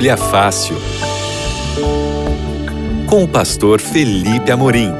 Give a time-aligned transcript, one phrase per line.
[0.00, 0.76] Bíblia Fácil.
[3.06, 4.90] Com o pastor Felipe Amorim.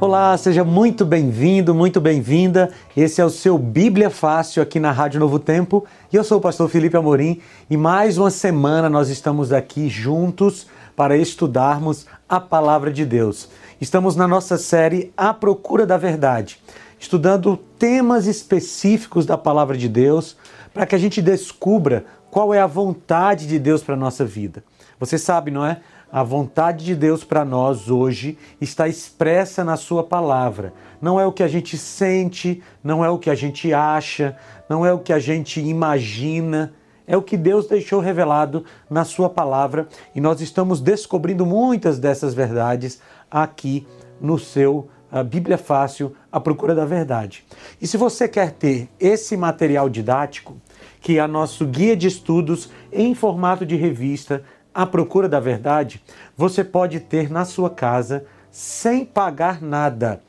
[0.00, 2.70] Olá, seja muito bem-vindo, muito bem-vinda.
[2.96, 6.40] Esse é o seu Bíblia Fácil aqui na Rádio Novo Tempo e eu sou o
[6.40, 12.90] pastor Felipe Amorim e mais uma semana nós estamos aqui juntos para estudarmos a palavra
[12.90, 13.50] de Deus.
[13.78, 16.58] Estamos na nossa série A Procura da Verdade,
[16.98, 20.34] estudando temas específicos da palavra de Deus
[20.72, 24.64] para que a gente descubra qual é a vontade de Deus para a nossa vida.
[24.98, 25.82] Você sabe, não é?
[26.10, 30.72] A vontade de Deus para nós hoje está expressa na Sua palavra.
[30.98, 34.38] Não é o que a gente sente, não é o que a gente acha,
[34.70, 36.72] não é o que a gente imagina,
[37.06, 42.34] é o que Deus deixou revelado na Sua palavra e nós estamos descobrindo muitas dessas
[42.34, 43.86] verdades aqui
[44.20, 47.44] no seu a Bíblia Fácil, a procura da verdade.
[47.80, 50.60] E se você quer ter esse material didático,
[51.00, 54.42] que é nosso guia de estudos em formato de revista,
[54.74, 56.02] A Procura da Verdade,
[56.36, 60.20] você pode ter na sua casa sem pagar nada.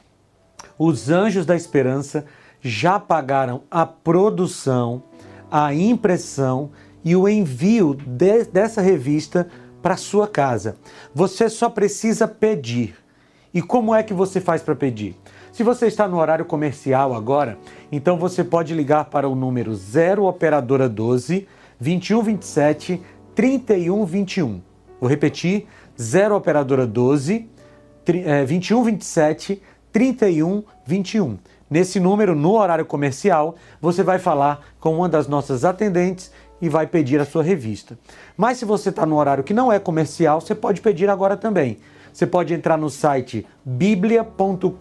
[0.78, 2.26] Os Anjos da Esperança
[2.62, 5.04] já pagaram a produção,
[5.52, 6.72] a impressão
[7.04, 9.48] e o envio de, dessa revista
[9.82, 10.76] para sua casa.
[11.14, 12.96] Você só precisa pedir.
[13.54, 15.16] E como é que você faz para pedir?
[15.52, 17.58] Se você está no horário comercial agora,
[17.92, 21.48] então você pode ligar para o número 0 operadora 12
[21.80, 23.02] 2127
[23.34, 24.62] 3121.
[25.00, 25.68] Vou repetir:
[26.00, 27.50] 0 operadora 12
[28.06, 29.62] 2127
[29.92, 31.38] 3121.
[31.70, 36.88] Nesse número, no horário comercial, você vai falar com uma das nossas atendentes e vai
[36.88, 37.98] pedir a sua revista.
[38.36, 41.78] Mas se você está no horário que não é comercial, você pode pedir agora também.
[42.12, 44.72] Você pode entrar no site biblia.com.br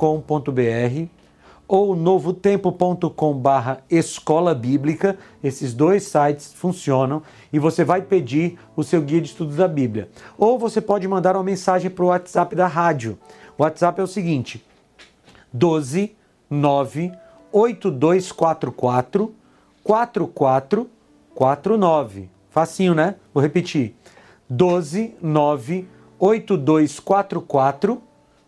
[1.68, 5.18] ou novotempo.com barra escola bíblica.
[5.42, 10.08] Esses dois sites funcionam e você vai pedir o seu guia de estudos da Bíblia.
[10.38, 13.18] Ou você pode mandar uma mensagem para o WhatsApp da rádio.
[13.58, 14.64] O WhatsApp é o seguinte:
[15.52, 16.14] 12
[16.50, 17.12] 9
[17.52, 19.32] 8244
[19.82, 22.28] 4449.
[22.50, 23.14] Facinho, né?
[23.32, 23.94] Vou repetir.
[24.48, 28.02] 12 9 8244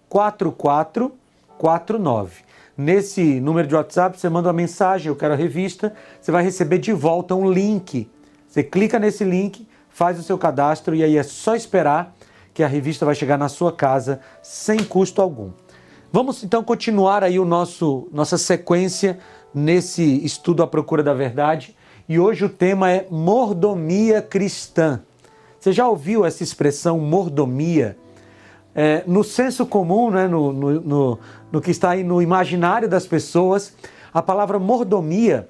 [0.08, 2.42] 4449.
[2.76, 6.78] Nesse número de WhatsApp, você manda uma mensagem, eu quero a revista, você vai receber
[6.78, 8.08] de volta um link.
[8.48, 12.14] Você clica nesse link, faz o seu cadastro e aí é só esperar
[12.54, 15.50] que a revista vai chegar na sua casa sem custo algum.
[16.10, 19.18] Vamos então continuar aí o nosso nossa sequência
[19.54, 21.76] nesse estudo à procura da verdade
[22.08, 25.02] e hoje o tema é mordomia cristã.
[25.60, 27.94] Você já ouviu essa expressão mordomia?
[28.74, 31.18] É, no senso comum, né, no, no, no,
[31.52, 33.74] no que está aí no imaginário das pessoas,
[34.12, 35.46] a palavra mordomia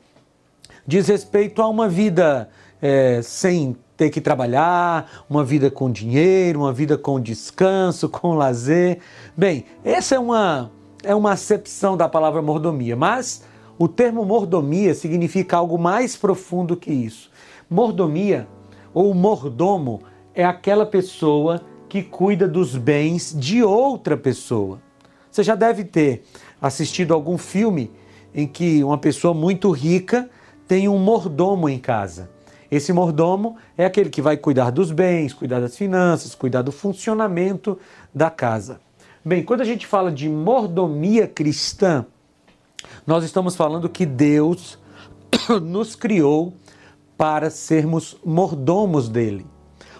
[0.84, 2.50] diz respeito a uma vida
[2.82, 9.00] é, sem ter que trabalhar, uma vida com dinheiro, uma vida com descanso, com lazer.
[9.36, 10.70] Bem, essa é uma,
[11.02, 13.44] é uma acepção da palavra mordomia, mas
[13.76, 17.28] o termo mordomia significa algo mais profundo que isso.
[17.68, 18.46] Mordomia
[18.94, 20.00] ou mordomo
[20.32, 24.80] é aquela pessoa que cuida dos bens de outra pessoa.
[25.28, 26.22] Você já deve ter
[26.62, 27.90] assistido algum filme
[28.32, 30.30] em que uma pessoa muito rica
[30.68, 32.30] tem um mordomo em casa.
[32.70, 37.78] Esse mordomo é aquele que vai cuidar dos bens, cuidar das finanças, cuidar do funcionamento
[38.14, 38.80] da casa.
[39.24, 42.04] Bem, quando a gente fala de mordomia cristã,
[43.06, 44.78] nós estamos falando que Deus
[45.62, 46.52] nos criou
[47.16, 49.46] para sermos mordomos dele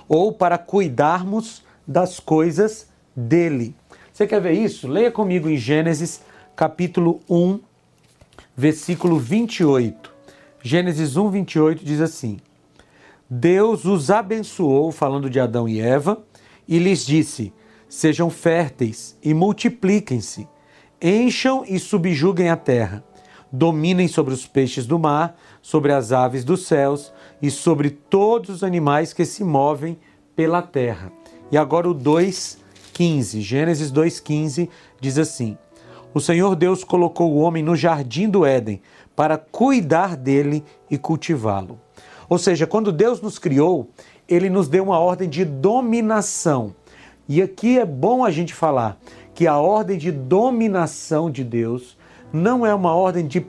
[0.09, 3.75] ou para cuidarmos das coisas dele.
[4.13, 4.87] Você quer ver isso?
[4.87, 6.23] Leia comigo em Gênesis
[6.55, 7.61] capítulo 1,
[8.57, 10.13] versículo 28.
[10.63, 12.39] Gênesis 1, 28 diz assim:
[13.31, 16.25] Deus os abençoou, falando de Adão e Eva,
[16.67, 17.53] e lhes disse:
[17.87, 20.49] Sejam férteis e multipliquem-se,
[21.01, 23.05] encham e subjuguem a terra,
[23.53, 28.65] dominem sobre os peixes do mar, sobre as aves dos céus e sobre todos os
[28.65, 29.99] animais que se movem
[30.35, 31.13] pela terra.
[31.53, 35.59] E agora o 2:15, Gênesis 2:15 diz assim:
[36.15, 38.81] O Senhor Deus colocou o homem no jardim do Éden
[39.15, 41.79] para cuidar dele e cultivá-lo.
[42.29, 43.91] Ou seja, quando Deus nos criou,
[44.29, 46.75] ele nos deu uma ordem de dominação.
[47.29, 48.99] E aqui é bom a gente falar
[49.35, 51.97] que a ordem de dominação de Deus
[52.33, 53.47] não é uma ordem de,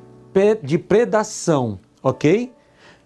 [0.63, 2.53] de predação, ok?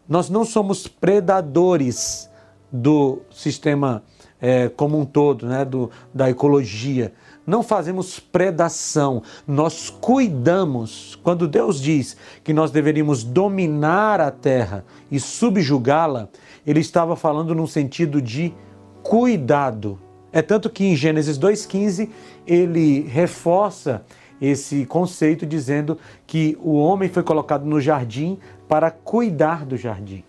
[0.07, 2.29] Nós não somos predadores
[2.71, 4.03] do sistema
[4.41, 7.13] é, como um todo, né, do, da ecologia.
[7.45, 11.19] Não fazemos predação, nós cuidamos.
[11.21, 16.29] Quando Deus diz que nós deveríamos dominar a terra e subjugá-la,
[16.65, 18.53] ele estava falando num sentido de
[19.01, 19.99] cuidado.
[20.31, 22.09] É tanto que em Gênesis 2,15
[22.47, 24.03] ele reforça
[24.41, 30.23] esse conceito dizendo que o homem foi colocado no jardim para cuidar do jardim.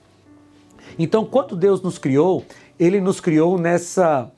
[0.98, 2.44] Então, quando Deus nos criou,
[2.78, 4.30] ele nos criou nessa,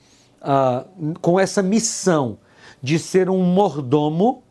[0.43, 2.38] uh, com essa missão
[2.82, 4.43] de ser um mordomo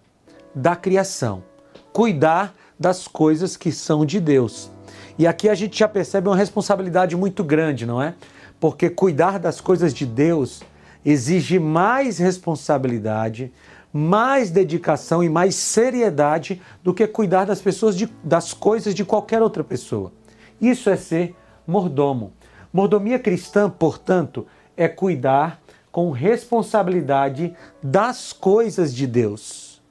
[0.54, 1.44] da criação,
[1.92, 4.70] cuidar das coisas que são de Deus.
[5.18, 8.16] E aqui a gente já percebe uma responsabilidade muito grande, não é?
[8.60, 10.62] Porque cuidar das coisas de Deus
[11.06, 13.52] exige mais responsabilidade,
[13.94, 19.42] mais dedicação e mais seriedade do que cuidar das pessoas de, das coisas de qualquer
[19.42, 20.12] outra pessoa.
[20.60, 21.36] Isso é ser
[21.66, 22.34] mordomo.
[22.74, 24.46] Mordomia cristã, portanto,
[24.76, 25.62] é cuidar
[25.96, 29.82] com responsabilidade das coisas de Deus.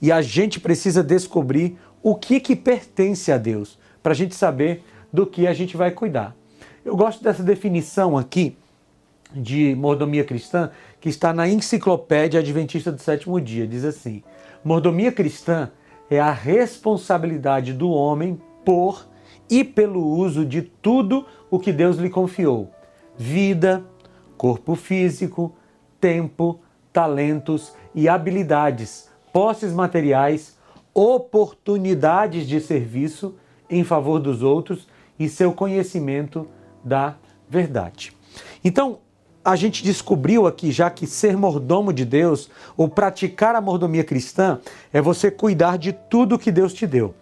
[0.00, 4.82] E a gente precisa descobrir o que, que pertence a Deus, para a gente saber
[5.12, 6.34] do que a gente vai cuidar.
[6.84, 8.56] Eu gosto dessa definição aqui
[9.32, 10.68] de mordomia cristã,
[11.00, 13.64] que está na Enciclopédia Adventista do Sétimo Dia.
[13.64, 14.20] Diz assim:
[14.64, 15.70] Mordomia cristã
[16.10, 19.06] é a responsabilidade do homem por
[19.48, 22.68] e pelo uso de tudo o que Deus lhe confiou:
[23.16, 23.84] vida,
[24.42, 25.54] corpo físico,
[26.00, 26.58] tempo,
[26.92, 30.58] talentos e habilidades, posses materiais,
[30.92, 33.36] oportunidades de serviço
[33.70, 36.48] em favor dos outros e seu conhecimento
[36.82, 37.14] da
[37.48, 38.12] verdade.
[38.64, 38.98] Então,
[39.44, 44.58] a gente descobriu aqui já que ser mordomo de Deus ou praticar a mordomia cristã
[44.92, 47.14] é você cuidar de tudo que Deus te deu.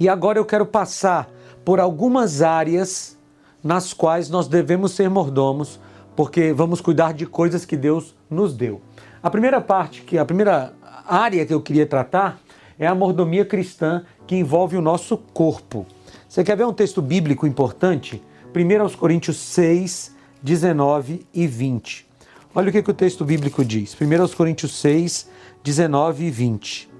[0.00, 1.30] E agora eu quero passar
[1.64, 3.16] por algumas áreas
[3.62, 5.78] nas quais nós devemos ser mordomos
[6.16, 8.80] porque vamos cuidar de coisas que Deus nos deu.
[9.22, 10.72] A primeira parte, que a primeira
[11.06, 12.40] área que eu queria tratar
[12.78, 15.86] é a mordomia cristã que envolve o nosso corpo.
[16.28, 18.22] Você quer ver um texto bíblico importante?
[18.54, 22.06] 1 aos Coríntios 6, 19 e 20.
[22.54, 23.96] Olha o que, que o texto bíblico diz.
[24.00, 25.28] 1 aos Coríntios 6,
[25.62, 26.90] 19 e 20.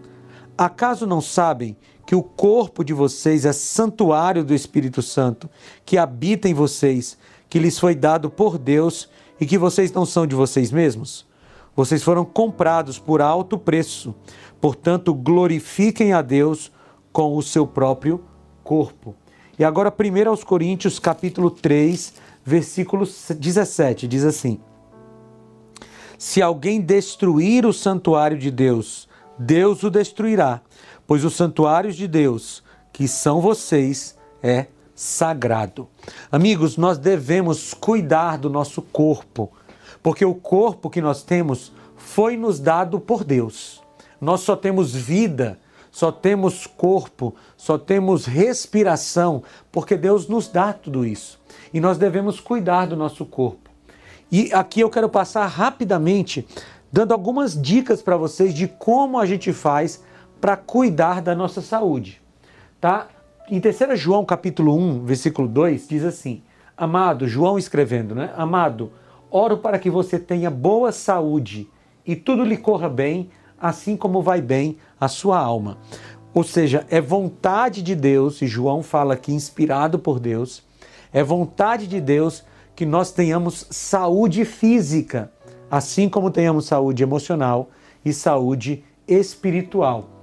[0.56, 1.76] Acaso não sabem
[2.06, 5.48] que o corpo de vocês é santuário do Espírito Santo,
[5.84, 7.16] que habita em vocês,
[7.54, 9.08] que lhes foi dado por Deus
[9.40, 11.24] e que vocês não são de vocês mesmos?
[11.76, 14.12] Vocês foram comprados por alto preço.
[14.60, 16.72] Portanto, glorifiquem a Deus
[17.12, 18.24] com o seu próprio
[18.64, 19.14] corpo.
[19.56, 22.14] E agora, 1 aos Coríntios, capítulo 3,
[22.44, 24.58] versículo 17, diz assim:
[26.18, 29.08] Se alguém destruir o santuário de Deus,
[29.38, 30.60] Deus o destruirá,
[31.06, 35.88] pois os santuários de Deus, que são vocês, é sagrado.
[36.30, 39.50] Amigos, nós devemos cuidar do nosso corpo,
[40.02, 43.82] porque o corpo que nós temos foi nos dado por Deus.
[44.20, 45.58] Nós só temos vida,
[45.90, 51.40] só temos corpo, só temos respiração, porque Deus nos dá tudo isso.
[51.72, 53.70] E nós devemos cuidar do nosso corpo.
[54.30, 56.46] E aqui eu quero passar rapidamente
[56.90, 60.02] dando algumas dicas para vocês de como a gente faz
[60.40, 62.20] para cuidar da nossa saúde,
[62.80, 63.08] tá?
[63.46, 66.42] Em 3 João capítulo 1, versículo 2, diz assim:
[66.74, 68.32] Amado, João escrevendo, né?
[68.38, 68.90] Amado,
[69.30, 71.68] oro para que você tenha boa saúde
[72.06, 73.28] e tudo lhe corra bem,
[73.60, 75.76] assim como vai bem a sua alma.
[76.32, 80.62] Ou seja, é vontade de Deus, e João fala aqui inspirado por Deus,
[81.12, 85.30] é vontade de Deus que nós tenhamos saúde física,
[85.70, 87.68] assim como tenhamos saúde emocional
[88.02, 90.13] e saúde espiritual.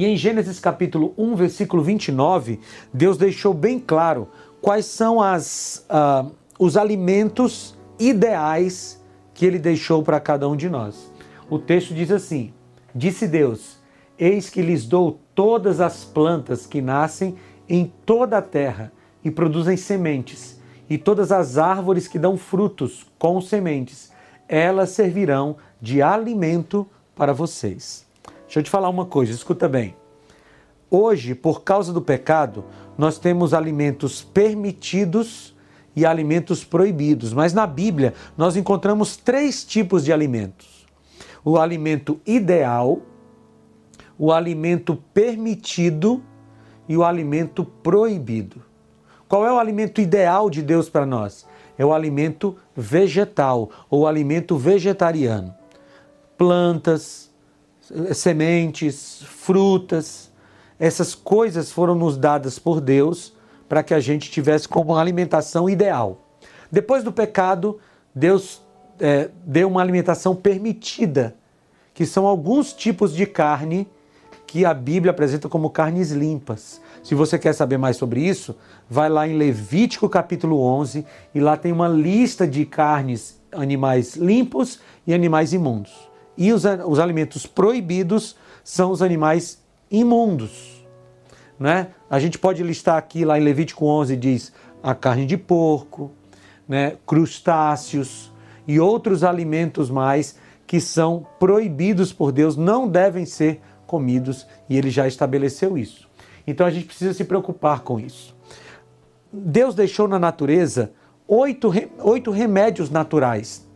[0.00, 2.58] E em Gênesis capítulo 1, versículo 29,
[2.90, 4.28] Deus deixou bem claro
[4.62, 8.98] quais são as, uh, os alimentos ideais
[9.34, 11.12] que ele deixou para cada um de nós.
[11.50, 12.50] O texto diz assim:
[12.94, 13.76] Disse Deus:
[14.18, 17.36] Eis que lhes dou todas as plantas que nascem
[17.68, 18.90] em toda a terra
[19.22, 24.10] e produzem sementes, e todas as árvores que dão frutos com sementes,
[24.48, 28.08] elas servirão de alimento para vocês.
[28.50, 29.94] Deixa eu te falar uma coisa, escuta bem.
[30.90, 32.64] Hoje, por causa do pecado,
[32.98, 35.54] nós temos alimentos permitidos
[35.94, 40.84] e alimentos proibidos, mas na Bíblia nós encontramos três tipos de alimentos:
[41.44, 43.02] o alimento ideal,
[44.18, 46.20] o alimento permitido
[46.88, 48.60] e o alimento proibido.
[49.28, 51.46] Qual é o alimento ideal de Deus para nós?
[51.78, 55.54] É o alimento vegetal ou alimento vegetariano.
[56.36, 57.29] Plantas,
[58.14, 60.30] sementes, frutas.
[60.78, 63.34] Essas coisas foram nos dadas por Deus
[63.68, 66.18] para que a gente tivesse como alimentação ideal.
[66.72, 67.78] Depois do pecado,
[68.14, 68.62] Deus
[68.98, 71.36] é, deu uma alimentação permitida,
[71.94, 73.88] que são alguns tipos de carne
[74.46, 76.80] que a Bíblia apresenta como carnes limpas.
[77.02, 78.56] Se você quer saber mais sobre isso,
[78.88, 84.80] vai lá em Levítico capítulo 11 e lá tem uma lista de carnes, animais limpos
[85.06, 86.09] e animais imundos.
[86.40, 90.82] E os, os alimentos proibidos são os animais imundos.
[91.58, 91.88] Né?
[92.08, 94.50] A gente pode listar aqui lá em Levítico 11 diz
[94.82, 96.10] a carne de porco,
[96.66, 98.32] né, crustáceos
[98.66, 104.88] e outros alimentos mais que são proibidos por Deus, não devem ser comidos e ele
[104.88, 106.08] já estabeleceu isso.
[106.46, 108.34] Então a gente precisa se preocupar com isso.
[109.30, 110.90] Deus deixou na natureza
[111.28, 113.68] oito, oito remédios naturais,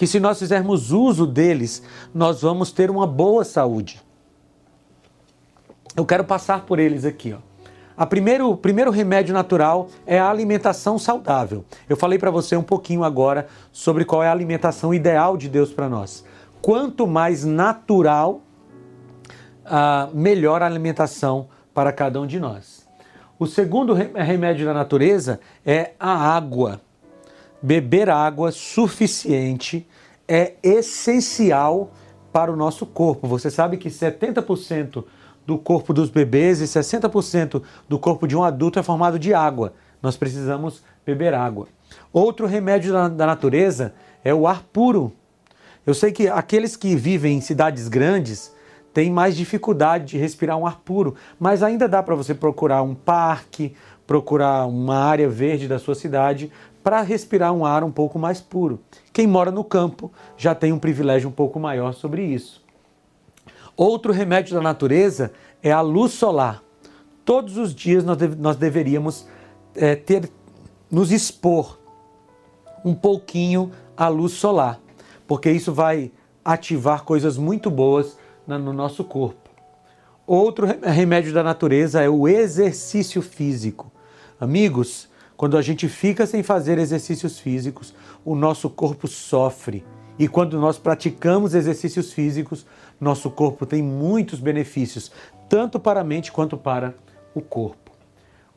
[0.00, 1.82] que se nós fizermos uso deles,
[2.14, 4.00] nós vamos ter uma boa saúde.
[5.94, 7.34] Eu quero passar por eles aqui.
[7.34, 7.38] Ó.
[7.98, 11.66] A primeiro, o primeiro remédio natural é a alimentação saudável.
[11.86, 15.70] Eu falei para você um pouquinho agora sobre qual é a alimentação ideal de Deus
[15.70, 16.24] para nós.
[16.62, 18.40] Quanto mais natural,
[19.66, 22.88] uh, melhor a alimentação para cada um de nós.
[23.38, 26.80] O segundo remédio da natureza é a água.
[27.62, 29.86] Beber água suficiente
[30.26, 31.92] é essencial
[32.32, 33.26] para o nosso corpo.
[33.28, 35.04] Você sabe que 70%
[35.44, 39.74] do corpo dos bebês e 60% do corpo de um adulto é formado de água.
[40.00, 41.66] Nós precisamos beber água.
[42.12, 45.12] Outro remédio da, natureza é o ar puro.
[45.84, 48.54] Eu sei que aqueles que vivem em cidades grandes
[48.94, 52.94] têm mais dificuldade de respirar um ar puro, mas ainda dá para você procurar um
[52.94, 53.74] parque,
[54.06, 56.50] procurar uma área verde da sua cidade
[56.82, 58.80] para respirar um ar um pouco mais puro.
[59.12, 62.62] Quem mora no campo já tem um privilégio um pouco maior sobre isso.
[63.76, 65.32] Outro remédio da natureza
[65.62, 66.62] é a luz solar.
[67.24, 69.26] Todos os dias nós, deve, nós deveríamos
[69.74, 70.30] é, ter,
[70.90, 71.78] nos expor
[72.84, 74.80] um pouquinho à luz solar,
[75.26, 76.10] porque isso vai
[76.44, 79.50] ativar coisas muito boas na, no nosso corpo.
[80.26, 83.90] Outro remédio da natureza é o exercício físico.
[84.40, 85.09] Amigos,
[85.40, 89.82] quando a gente fica sem fazer exercícios físicos, o nosso corpo sofre.
[90.18, 92.66] E quando nós praticamos exercícios físicos,
[93.00, 95.10] nosso corpo tem muitos benefícios,
[95.48, 96.94] tanto para a mente quanto para
[97.34, 97.90] o corpo.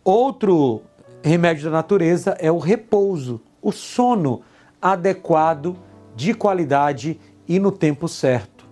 [0.03, 0.81] Outro
[1.23, 4.41] remédio da natureza é o repouso, o sono
[4.81, 5.77] adequado,
[6.17, 8.65] de qualidade e no tempo certo.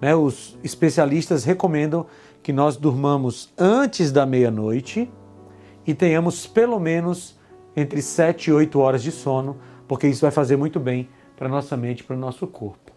[0.00, 0.14] Né?
[0.14, 2.06] Os especialistas recomendam
[2.44, 5.10] que nós durmamos antes da meia-noite
[5.84, 7.35] e tenhamos pelo menos
[7.76, 11.76] entre 7 e 8 horas de sono, porque isso vai fazer muito bem para nossa
[11.76, 12.92] mente para o nosso corpo.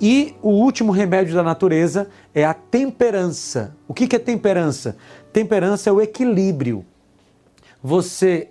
[0.00, 3.76] E o último remédio da natureza é a temperança.
[3.86, 4.96] O que é temperança?
[5.32, 6.84] Temperança é o equilíbrio.
[7.82, 8.48] Você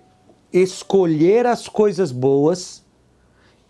[0.54, 2.84] escolher as coisas boas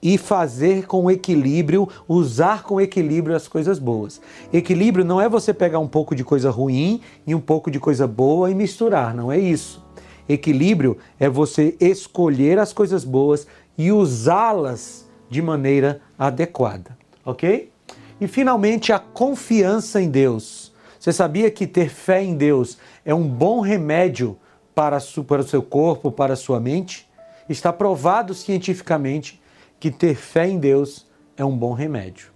[0.02, 4.20] e fazer com equilíbrio, usar com equilíbrio as coisas boas.
[4.52, 8.06] Equilíbrio não é você pegar um pouco de coisa ruim e um pouco de coisa
[8.06, 9.83] boa e misturar, não é isso.
[10.28, 17.72] Equilíbrio é você escolher as coisas boas e usá-las de maneira adequada ok?
[18.20, 20.72] E finalmente a confiança em Deus.
[21.00, 24.38] Você sabia que ter fé em Deus é um bom remédio
[24.74, 27.08] para, para o seu corpo, para a sua mente?
[27.50, 29.42] Está provado cientificamente
[29.80, 32.32] que ter fé em Deus é um bom remédio.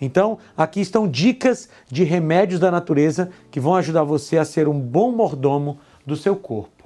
[0.00, 4.78] Então, aqui estão dicas de remédios da natureza que vão ajudar você a ser um
[4.78, 6.81] bom mordomo do seu corpo.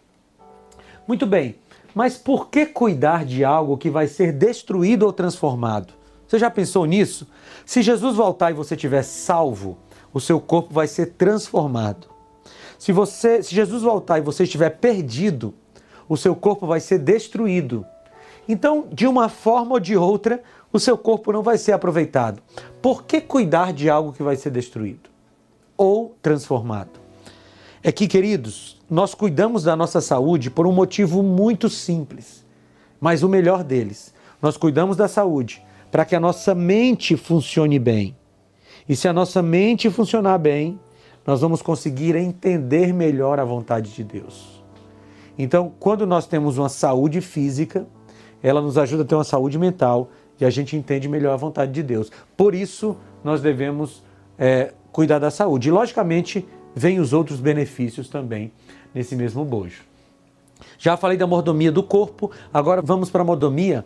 [1.07, 1.57] Muito bem,
[1.95, 5.95] mas por que cuidar de algo que vai ser destruído ou transformado?
[6.27, 7.29] Você já pensou nisso?
[7.65, 9.79] Se Jesus voltar e você estiver salvo,
[10.13, 12.09] o seu corpo vai ser transformado.
[12.79, 15.55] Se você, se Jesus voltar e você estiver perdido,
[16.09, 17.87] o seu corpo vai ser destruído.
[18.49, 22.43] Então, de uma forma ou de outra, o seu corpo não vai ser aproveitado.
[22.83, 25.09] Por que cuidar de algo que vai ser destruído
[25.77, 27.06] ou transformado?
[27.87, 32.45] É que, queridos, nós cuidamos da nossa saúde por um motivo muito simples,
[33.01, 34.13] mas o melhor deles.
[34.43, 38.17] Nós cuidamos da saúde para que a nossa mente funcione bem.
[38.89, 40.81] E se a nossa mente funcionar bem,
[41.25, 44.61] nós vamos conseguir entender melhor a vontade de Deus.
[45.39, 47.87] Então, quando nós temos uma saúde física,
[48.43, 51.71] ela nos ajuda a ter uma saúde mental e a gente entende melhor a vontade
[51.71, 52.11] de Deus.
[52.37, 54.03] Por isso, nós devemos
[54.37, 55.69] é, cuidar da saúde.
[55.69, 56.45] E, logicamente,
[56.77, 58.53] vem os outros benefícios também
[58.95, 59.83] nesse mesmo bojo.
[60.79, 63.83] Já falei da mordomia do corpo, agora vamos para a mordomia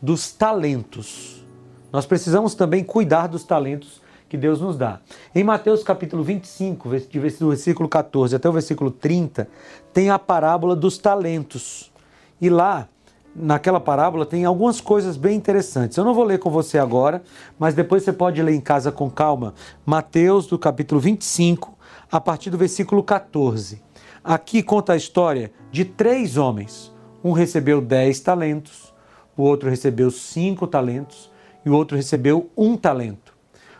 [0.00, 1.44] dos talentos.
[1.92, 5.00] Nós precisamos também cuidar dos talentos que Deus nos dá.
[5.34, 9.46] Em Mateus capítulo 25, do versículo 14 até o versículo 30,
[9.92, 11.92] tem a parábola dos talentos.
[12.40, 12.88] E lá
[13.34, 15.98] naquela parábola tem algumas coisas bem interessantes.
[15.98, 17.22] Eu não vou ler com você agora,
[17.58, 19.52] mas depois você pode ler em casa com calma.
[19.84, 21.76] Mateus, do capítulo 25,
[22.10, 23.82] a partir do versículo 14.
[24.22, 26.92] Aqui conta a história de três homens.
[27.22, 28.92] Um recebeu dez talentos,
[29.36, 31.30] o outro recebeu cinco talentos
[31.64, 33.34] e o outro recebeu um talento.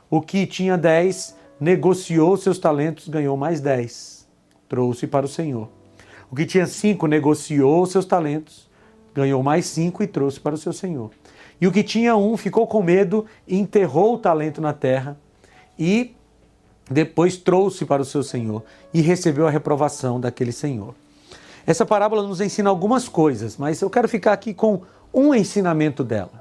[0.09, 4.29] O que tinha dez negociou seus talentos, ganhou mais dez,
[4.69, 5.69] trouxe para o Senhor.
[6.31, 8.71] O que tinha cinco negociou seus talentos,
[9.13, 11.11] ganhou mais cinco e trouxe para o seu senhor.
[11.61, 15.19] E o que tinha um ficou com medo, enterrou o talento na terra
[15.77, 16.15] e
[16.91, 20.95] depois trouxe para o seu senhor e recebeu a reprovação daquele senhor.
[21.65, 24.83] Essa parábola nos ensina algumas coisas, mas eu quero ficar aqui com
[25.15, 26.33] um ensinamento dela.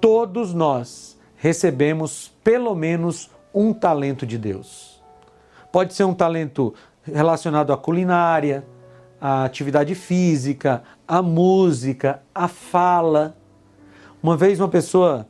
[0.00, 5.02] Todos nós recebemos pelo menos um talento de Deus.
[5.72, 6.72] Pode ser um talento
[7.02, 8.64] relacionado à culinária,
[9.20, 13.36] à atividade física, à música, à fala.
[14.22, 15.26] Uma vez uma pessoa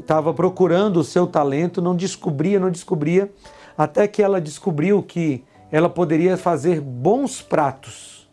[0.00, 3.30] estava procurando o seu talento, não descobria, não descobria,
[3.78, 8.28] até que ela descobriu que ela poderia fazer bons pratos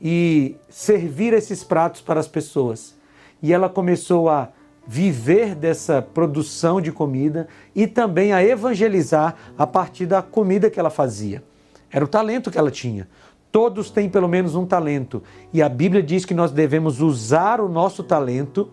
[0.00, 2.94] e servir esses pratos para as pessoas.
[3.42, 4.50] E ela começou a
[4.86, 10.90] viver dessa produção de comida e também a evangelizar a partir da comida que ela
[10.90, 11.42] fazia.
[11.90, 13.08] Era o talento que ela tinha.
[13.50, 15.22] Todos têm pelo menos um talento.
[15.52, 18.70] E a Bíblia diz que nós devemos usar o nosso talento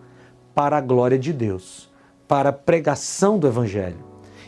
[0.54, 1.90] para a glória de Deus,
[2.26, 3.98] para a pregação do Evangelho.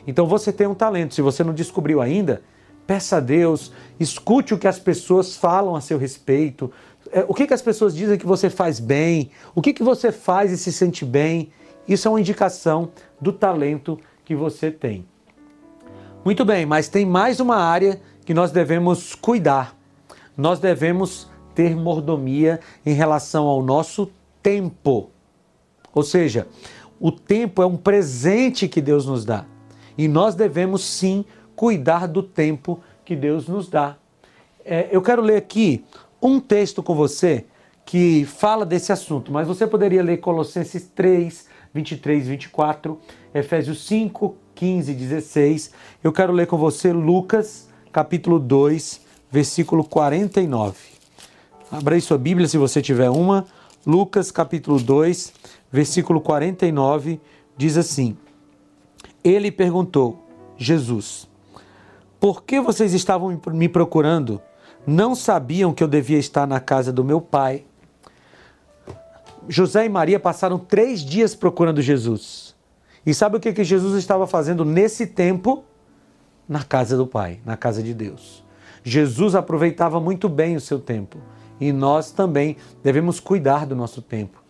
[0.06, 1.14] Então você tem um talento.
[1.14, 2.42] Se você não descobriu ainda,
[2.86, 6.70] peça a Deus, escute o que as pessoas falam a seu respeito.
[7.10, 9.30] É, o que, que as pessoas dizem que você faz bem?
[9.54, 11.50] O que, que você faz e se sente bem?
[11.88, 12.90] Isso é uma indicação
[13.20, 15.06] do talento que você tem.
[16.24, 19.76] Muito bem, mas tem mais uma área que nós devemos cuidar.
[20.36, 24.10] Nós devemos ter mordomia em relação ao nosso
[24.42, 25.10] tempo.
[25.94, 26.46] Ou seja,
[27.00, 29.44] o tempo é um presente que Deus nos dá.
[29.96, 31.24] E nós devemos sim
[31.54, 33.96] cuidar do tempo que Deus nos dá.
[34.64, 35.84] É, eu quero ler aqui
[36.20, 37.44] um texto com você
[37.84, 42.98] que fala desse assunto, mas você poderia ler Colossenses 3, 23 24,
[43.32, 45.70] Efésios 5, 15 16.
[46.02, 50.76] Eu quero ler com você Lucas capítulo 2, versículo 49.
[51.70, 53.46] Abra aí sua Bíblia se você tiver uma.
[53.86, 55.32] Lucas capítulo 2,
[55.70, 57.20] versículo 49
[57.56, 58.16] diz assim:
[59.22, 61.28] Ele perguntou, Jesus,
[62.18, 64.42] por que vocês estavam me procurando?
[64.86, 67.64] Não sabiam que eu devia estar na casa do meu pai.
[69.48, 72.56] José e Maria passaram três dias procurando Jesus.
[73.04, 75.64] E sabe o que, que Jesus estava fazendo nesse tempo?
[76.48, 78.44] na casa do Pai, na casa de Deus.
[78.84, 81.18] Jesus aproveitava muito bem o seu tempo
[81.60, 84.42] e nós também devemos cuidar do nosso tempo.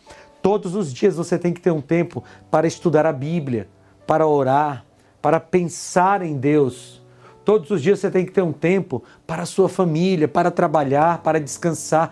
[0.42, 3.68] Todos os dias você tem que ter um tempo para estudar a Bíblia,
[4.06, 4.84] para orar,
[5.20, 7.02] para pensar em Deus.
[7.44, 11.22] Todos os dias você tem que ter um tempo para a sua família, para trabalhar,
[11.22, 12.10] para descansar,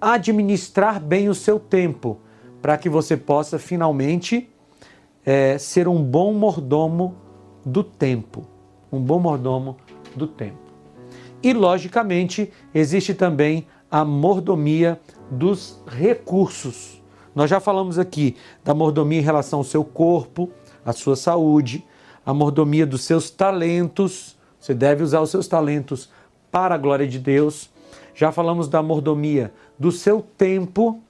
[0.00, 2.18] administrar bem o seu tempo,
[2.62, 4.48] para que você possa finalmente
[5.24, 7.16] é, ser um bom mordomo
[7.64, 8.56] do tempo
[8.90, 9.76] um bom mordomo
[10.14, 10.58] do tempo.
[11.42, 17.02] E, logicamente, existe também a mordomia dos recursos.
[17.34, 20.50] Nós já falamos aqui da mordomia em relação ao seu corpo,
[20.84, 21.82] à sua saúde,
[22.24, 24.36] a mordomia dos seus talentos.
[24.60, 26.10] Você deve usar os seus talentos
[26.52, 27.70] para a glória de Deus.
[28.14, 31.00] Já falamos da mordomia do seu tempo.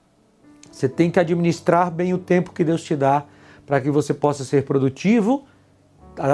[0.70, 3.24] Você tem que administrar bem o tempo que Deus te dá
[3.66, 5.44] para que você possa ser produtivo,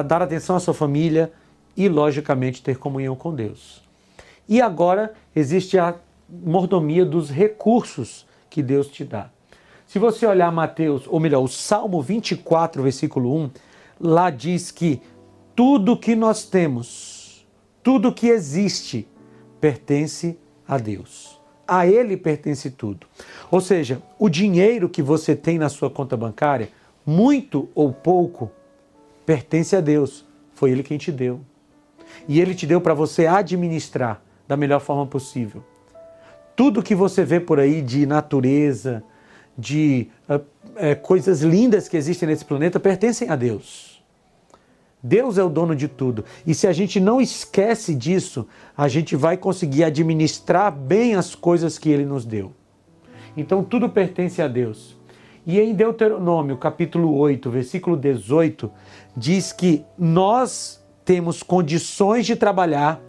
[0.07, 1.33] dar atenção à sua família,
[1.75, 3.83] e, logicamente, ter comunhão com Deus.
[4.47, 5.95] E agora existe a
[6.33, 9.31] mordomia dos recursos que Deus te dá.
[9.87, 13.51] Se você olhar Mateus, ou melhor, o Salmo 24, versículo 1,
[14.01, 15.03] lá diz que
[15.55, 17.47] tudo que nós temos,
[17.83, 19.07] tudo que existe,
[19.61, 21.39] pertence a Deus.
[21.69, 23.07] A Ele pertence tudo.
[23.51, 26.71] Ou seja, o dinheiro que você tem na sua conta bancária,
[27.05, 28.51] muito ou pouco,
[29.27, 30.25] pertence a Deus.
[30.55, 31.41] Foi Ele quem te deu
[32.27, 35.63] e Ele te deu para você administrar da melhor forma possível.
[36.63, 39.03] Tudo que você vê por aí de natureza,
[39.59, 40.07] de
[40.77, 44.01] é, coisas lindas que existem nesse planeta pertencem a Deus.
[45.03, 46.25] Deus é o dono de tudo.
[46.47, 48.47] E se a gente não esquece disso,
[48.77, 52.53] a gente vai conseguir administrar bem as coisas que Ele nos deu.
[53.37, 54.97] Então tudo pertence a Deus.
[55.45, 58.71] E em Deuteronômio, capítulo 8, versículo 18,
[59.17, 63.03] diz que nós temos condições de trabalhar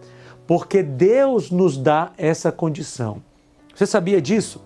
[0.44, 3.22] porque Deus nos dá essa condição.
[3.74, 4.62] Você sabia disso?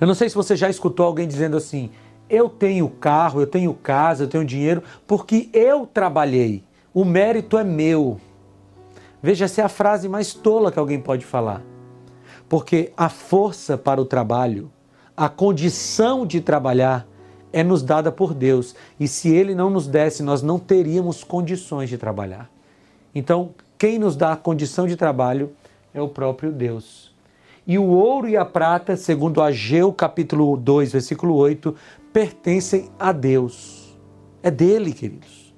[0.00, 1.90] Eu não sei se você já escutou alguém dizendo assim:
[2.28, 6.64] eu tenho carro, eu tenho casa, eu tenho dinheiro porque eu trabalhei.
[6.92, 8.20] O mérito é meu.
[9.22, 11.62] Veja, essa é a frase mais tola que alguém pode falar.
[12.48, 14.70] Porque a força para o trabalho,
[15.16, 17.06] a condição de trabalhar,
[17.52, 18.74] é nos dada por Deus.
[18.98, 22.50] E se Ele não nos desse, nós não teríamos condições de trabalhar.
[23.14, 25.52] Então, quem nos dá a condição de trabalho
[25.92, 27.03] é o próprio Deus.
[27.66, 31.74] E o ouro e a prata, segundo Ageu capítulo 2, versículo 8,
[32.12, 33.96] pertencem a Deus.
[34.42, 35.54] É dele, queridos.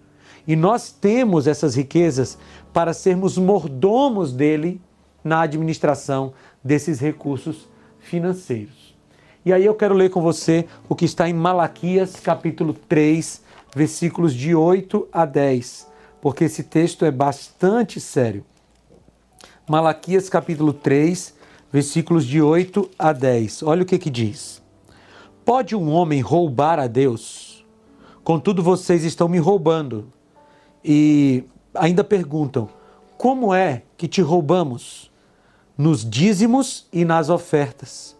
[0.47, 2.39] E nós temos essas riquezas
[2.73, 4.81] para sermos mordomos dele
[5.25, 8.95] na administração desses recursos financeiros.
[9.45, 13.43] E aí eu quero ler com você o que está em Malaquias capítulo 3,
[13.75, 15.89] versículos de 8 a 10,
[16.21, 18.45] porque esse texto é bastante sério.
[19.69, 21.35] Malaquias capítulo 3,
[21.77, 23.63] versículos de 8 a 10.
[23.65, 24.63] Olha o que que diz.
[25.45, 27.67] Pode um homem roubar a Deus?
[28.25, 30.11] Contudo, vocês estão me roubando.
[30.83, 32.67] E ainda perguntam:
[33.19, 35.13] como é que te roubamos?
[35.77, 38.17] Nos dízimos e nas ofertas.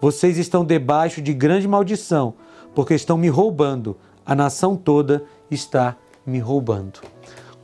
[0.00, 2.34] Vocês estão debaixo de grande maldição,
[2.74, 3.96] porque estão me roubando.
[4.26, 7.02] A nação toda está me roubando.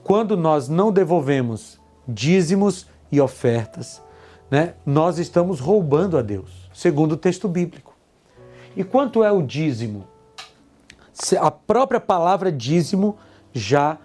[0.04, 4.00] Quando nós não devolvemos dízimos e ofertas,
[4.52, 7.96] né, nós estamos roubando a Deus, segundo o texto bíblico.
[8.76, 10.06] E quanto é o dízimo?
[11.40, 13.16] A própria palavra dízimo
[13.54, 13.96] já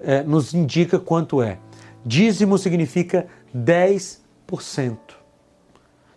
[0.00, 1.56] é, nos indica quanto é.
[2.04, 4.98] Dízimo significa 10%.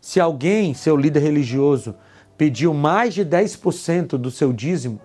[0.02, 1.94] Se alguém, seu líder religioso,
[2.36, 5.00] pediu mais de 10% do seu dízimo,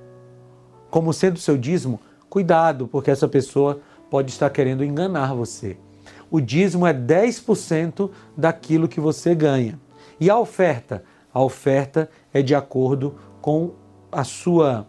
[0.88, 5.76] como sendo seu dízimo, cuidado, porque essa pessoa pode estar querendo enganar você
[6.30, 9.78] o dízimo é 10% daquilo que você ganha.
[10.18, 11.02] E a oferta?
[11.32, 13.72] A oferta é de acordo com
[14.12, 14.86] a sua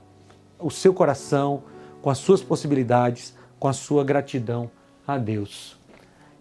[0.60, 1.64] o seu coração,
[2.02, 4.70] com as suas possibilidades, com a sua gratidão
[5.08, 5.78] a Deus.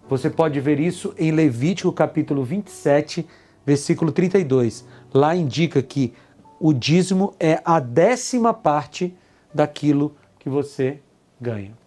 [0.09, 3.27] Você pode ver isso em Levítico capítulo 27,
[3.65, 4.85] versículo 32.
[5.15, 6.13] Lá indica que
[6.59, 9.17] o dízimo é a décima parte
[9.55, 11.01] daquilo que você
[11.41, 11.80] ganha.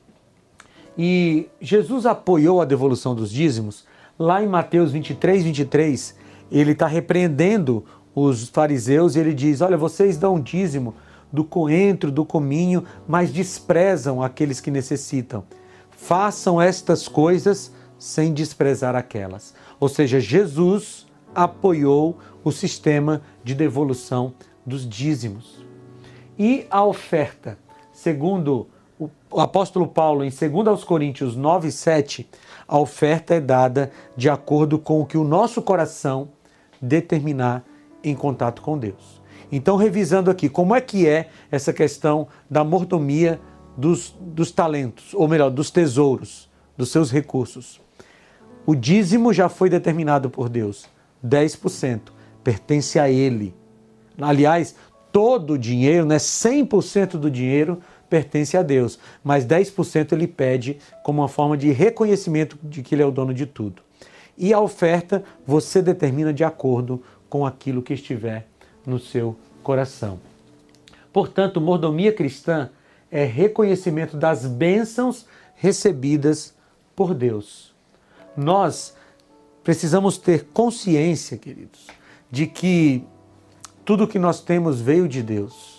[0.97, 3.85] E Jesus apoiou a devolução dos dízimos.
[4.17, 6.15] Lá em Mateus 23, 23,
[6.51, 10.93] ele está repreendendo os fariseus e ele diz: Olha, vocês dão dízimo
[11.31, 15.43] do coentro, do cominho, mas desprezam aqueles que necessitam.
[15.89, 19.55] Façam estas coisas sem desprezar aquelas.
[19.79, 24.33] Ou seja, Jesus apoiou o sistema de devolução
[24.65, 25.65] dos dízimos.
[26.37, 27.57] E a oferta,
[27.91, 28.67] segundo
[28.99, 32.29] o apóstolo Paulo, em 2 Coríntios 9, 7,
[32.67, 36.29] a oferta é dada de acordo com o que o nosso coração
[36.81, 37.63] determinar
[38.03, 39.21] em contato com Deus.
[39.51, 43.39] Então, revisando aqui, como é que é essa questão da mordomia
[43.77, 47.79] dos, dos talentos, ou melhor, dos tesouros, dos seus recursos?
[48.65, 50.87] O dízimo já foi determinado por Deus,
[51.25, 52.01] 10%,
[52.43, 53.53] pertence a Ele.
[54.19, 54.75] Aliás,
[55.11, 57.79] todo o dinheiro, né, 100% do dinheiro,
[58.13, 63.01] pertence a Deus, mas 10% ele pede como uma forma de reconhecimento de que ele
[63.01, 63.81] é o dono de tudo.
[64.37, 68.45] E a oferta você determina de acordo com aquilo que estiver
[68.85, 70.19] no seu coração.
[71.11, 72.69] Portanto, mordomia cristã
[73.09, 76.53] é reconhecimento das bênçãos recebidas
[76.95, 77.73] por Deus.
[78.37, 78.95] Nós
[79.63, 81.87] precisamos ter consciência, queridos,
[82.29, 83.03] de que
[83.83, 85.72] tudo que nós temos veio de Deus.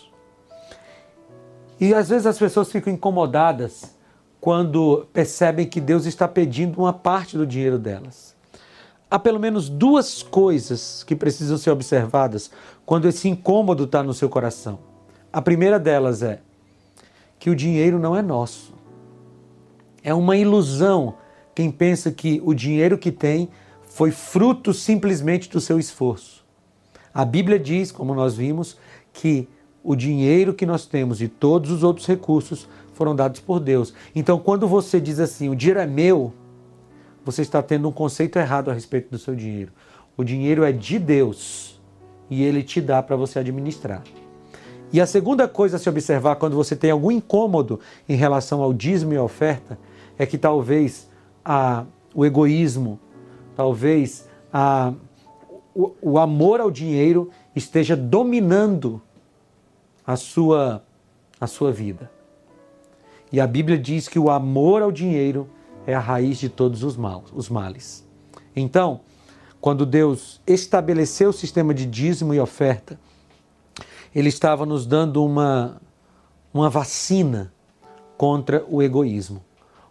[1.80, 3.94] E às vezes as pessoas ficam incomodadas
[4.40, 8.34] quando percebem que Deus está pedindo uma parte do dinheiro delas.
[9.10, 12.50] Há pelo menos duas coisas que precisam ser observadas
[12.84, 14.78] quando esse incômodo está no seu coração.
[15.32, 16.40] A primeira delas é
[17.38, 18.74] que o dinheiro não é nosso.
[20.02, 21.14] É uma ilusão
[21.54, 23.48] quem pensa que o dinheiro que tem
[23.82, 26.44] foi fruto simplesmente do seu esforço.
[27.12, 28.76] A Bíblia diz, como nós vimos,
[29.12, 29.48] que
[29.84, 33.92] o dinheiro que nós temos e todos os outros recursos foram dados por Deus.
[34.14, 36.32] Então, quando você diz assim, o dinheiro é meu,
[37.22, 39.70] você está tendo um conceito errado a respeito do seu dinheiro.
[40.16, 41.78] O dinheiro é de Deus
[42.30, 44.02] e ele te dá para você administrar.
[44.90, 48.72] E a segunda coisa a se observar quando você tem algum incômodo em relação ao
[48.72, 49.78] dízimo e oferta
[50.18, 51.10] é que talvez
[51.44, 52.98] a, o egoísmo,
[53.56, 54.94] talvez a,
[55.74, 59.02] o, o amor ao dinheiro esteja dominando
[60.06, 60.84] a sua,
[61.40, 62.10] a sua vida.
[63.32, 65.48] E a Bíblia diz que o amor ao dinheiro
[65.86, 68.06] é a raiz de todos os, mal, os males.
[68.54, 69.00] Então,
[69.60, 72.98] quando Deus estabeleceu o sistema de dízimo e oferta,
[74.14, 75.80] Ele estava nos dando uma,
[76.52, 77.52] uma vacina
[78.16, 79.42] contra o egoísmo,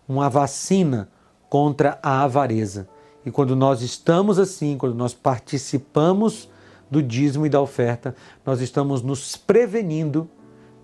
[0.08, 1.10] uma vacina
[1.50, 2.88] contra a avareza.
[3.26, 6.50] E quando nós estamos assim, quando nós participamos
[6.94, 10.30] do dízimo e da oferta, nós estamos nos prevenindo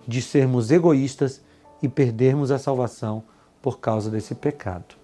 [0.06, 1.40] de sermos egoístas
[1.80, 3.22] e perdermos a salvação
[3.62, 4.96] por causa desse pecado.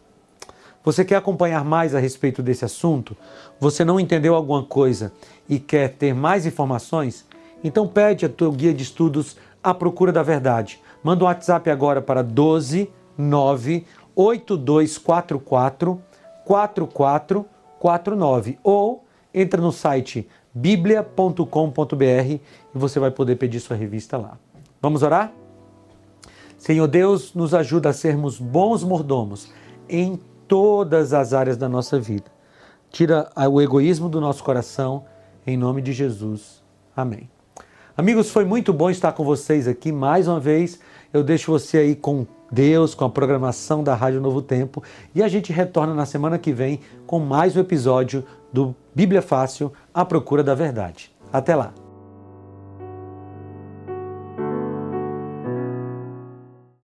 [0.82, 3.16] Você quer acompanhar mais a respeito desse assunto?
[3.60, 5.12] Você não entendeu alguma coisa
[5.48, 7.24] e quer ter mais informações?
[7.62, 10.80] Então pede a tua guia de estudos à procura da verdade.
[11.04, 16.02] Manda um WhatsApp agora para 12 9 8244
[16.44, 22.40] 4449 ou entra no site biblia.com.br e
[22.72, 24.38] você vai poder pedir sua revista lá.
[24.80, 25.30] Vamos orar?
[26.56, 29.52] Senhor Deus, nos ajuda a sermos bons mordomos
[29.86, 32.24] em todas as áreas da nossa vida.
[32.90, 35.04] Tira o egoísmo do nosso coração,
[35.46, 36.62] em nome de Jesus.
[36.96, 37.28] Amém.
[37.94, 40.80] Amigos, foi muito bom estar com vocês aqui mais uma vez.
[41.12, 44.82] Eu deixo você aí com Deus, com a programação da Rádio Novo Tempo
[45.14, 48.24] e a gente retorna na semana que vem com mais um episódio
[48.56, 51.14] do Bíblia Fácil, A Procura da Verdade.
[51.30, 51.74] Até lá!